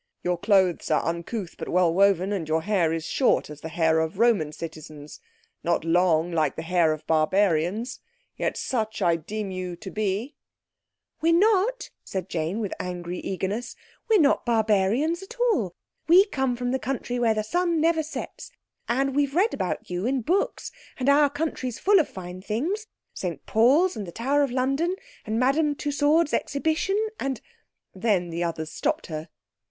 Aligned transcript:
"Your 0.23 0.35
clothes 0.39 0.89
are 0.89 1.05
uncouth, 1.05 1.57
but 1.59 1.69
well 1.69 1.93
woven, 1.93 2.33
and 2.33 2.47
your 2.47 2.63
hair 2.63 2.91
is 2.91 3.05
short 3.05 3.51
as 3.51 3.61
the 3.61 3.69
hair 3.69 3.99
of 3.99 4.17
Roman 4.17 4.51
citizens, 4.51 5.19
not 5.63 5.85
long 5.85 6.31
like 6.31 6.55
the 6.55 6.63
hair 6.63 6.91
of 6.91 7.05
barbarians, 7.05 7.99
yet 8.35 8.57
such 8.57 9.03
I 9.03 9.15
deem 9.15 9.51
you 9.51 9.75
to 9.75 9.91
be." 9.91 10.33
"We're 11.21 11.35
not," 11.35 11.91
said 12.03 12.29
Jane 12.29 12.59
with 12.59 12.73
angry 12.79 13.19
eagerness; 13.19 13.75
"we're 14.09 14.19
not 14.19 14.43
barbarians 14.43 15.21
at 15.21 15.35
all. 15.39 15.75
We 16.07 16.25
come 16.25 16.55
from 16.55 16.71
the 16.71 16.79
country 16.79 17.19
where 17.19 17.35
the 17.35 17.43
sun 17.43 17.79
never 17.79 18.01
sets, 18.01 18.49
and 18.89 19.15
we've 19.15 19.35
read 19.35 19.53
about 19.53 19.91
you 19.91 20.07
in 20.07 20.21
books; 20.23 20.71
and 20.97 21.09
our 21.09 21.29
country's 21.29 21.77
full 21.77 21.99
of 21.99 22.09
fine 22.09 22.41
things—St 22.41 23.45
Paul's, 23.45 23.95
and 23.95 24.07
the 24.07 24.11
Tower 24.11 24.41
of 24.41 24.49
London, 24.49 24.95
and 25.27 25.39
Madame 25.39 25.75
Tussaud's 25.75 26.33
Exhibition, 26.33 26.97
and—" 27.19 27.39
Then 27.93 28.31
the 28.31 28.43
others 28.43 28.71
stopped 28.71 29.05
her. 29.05 29.29